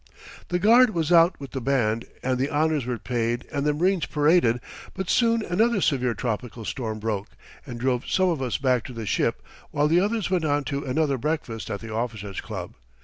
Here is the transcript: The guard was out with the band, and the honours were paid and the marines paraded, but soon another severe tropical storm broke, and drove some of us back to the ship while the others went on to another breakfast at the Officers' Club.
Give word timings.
The 0.47 0.57
guard 0.57 0.95
was 0.95 1.11
out 1.11 1.39
with 1.39 1.51
the 1.51 1.61
band, 1.61 2.05
and 2.23 2.39
the 2.39 2.49
honours 2.49 2.87
were 2.87 2.97
paid 2.97 3.45
and 3.51 3.67
the 3.67 3.73
marines 3.75 4.07
paraded, 4.07 4.59
but 4.95 5.11
soon 5.11 5.45
another 5.45 5.79
severe 5.79 6.15
tropical 6.15 6.65
storm 6.65 6.97
broke, 6.97 7.27
and 7.67 7.79
drove 7.79 8.07
some 8.09 8.29
of 8.29 8.41
us 8.41 8.57
back 8.57 8.83
to 8.85 8.93
the 8.93 9.05
ship 9.05 9.43
while 9.69 9.87
the 9.87 9.99
others 9.99 10.31
went 10.31 10.43
on 10.43 10.63
to 10.63 10.83
another 10.85 11.19
breakfast 11.19 11.69
at 11.69 11.81
the 11.81 11.93
Officers' 11.93 12.41
Club. 12.41 12.73